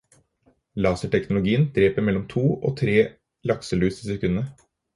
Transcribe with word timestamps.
Laserteknologien 0.85 1.67
dreper 1.75 2.01
mellom 2.07 2.25
to 2.35 2.45
og 2.71 2.75
tre 2.81 2.99
lakselus 3.53 4.03
i 4.05 4.13
sekundet. 4.13 4.69